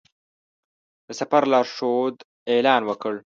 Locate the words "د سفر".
1.05-1.43